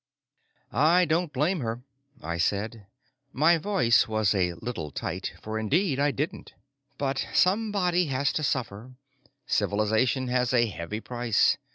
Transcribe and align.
"I 0.71 1.05
don't 1.05 1.31
blame 1.31 1.59
her," 1.59 1.83
I 2.23 2.39
said. 2.39 2.87
My 3.33 3.59
voice 3.59 4.07
was 4.07 4.33
a 4.33 4.53
little 4.53 4.89
tight, 4.89 5.33
for 5.43 5.59
indeed 5.59 5.99
I 5.99 6.09
didn't. 6.09 6.55
But 6.97 7.27
somebody 7.35 8.07
has 8.07 8.33
to 8.33 8.43
suffer; 8.43 8.95
civilization 9.45 10.27
has 10.27 10.55
a 10.55 10.65
heavy 10.65 11.01
price. 11.01 11.59